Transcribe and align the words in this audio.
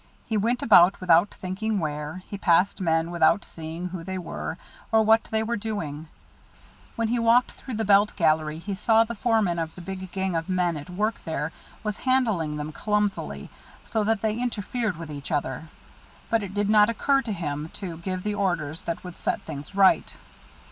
He 0.25 0.35
went 0.35 0.63
about 0.63 0.99
without 0.99 1.35
thinking 1.35 1.77
where; 1.77 2.23
he 2.27 2.35
passed 2.35 2.81
men 2.81 3.11
without 3.11 3.45
seeing 3.45 3.89
who 3.89 4.03
they 4.03 4.17
were 4.17 4.57
or 4.91 5.03
what 5.03 5.25
they 5.29 5.43
were 5.43 5.55
doing. 5.55 6.07
When 6.95 7.09
he 7.09 7.19
walked 7.19 7.51
through 7.51 7.75
the 7.75 7.85
belt 7.85 8.15
gallery, 8.15 8.57
he 8.57 8.73
saw 8.73 9.03
the 9.03 9.13
foreman 9.13 9.59
of 9.59 9.75
the 9.75 9.81
big 9.81 10.11
gang 10.11 10.35
of 10.35 10.49
men 10.49 10.75
at 10.75 10.89
work 10.89 11.23
there 11.23 11.51
was 11.83 11.97
handling 11.97 12.57
them 12.57 12.71
clumsily, 12.71 13.51
so 13.85 14.03
that 14.05 14.23
they 14.23 14.39
interfered 14.41 14.97
with 14.97 15.11
each 15.11 15.31
other, 15.31 15.69
but 16.31 16.41
it 16.41 16.55
did 16.55 16.67
not 16.67 16.89
occur 16.89 17.21
to 17.21 17.31
him 17.31 17.69
to 17.73 17.97
give 17.99 18.23
the 18.23 18.33
orders 18.33 18.81
that 18.81 19.03
would 19.03 19.17
set 19.17 19.43
things 19.43 19.75
right. 19.75 20.15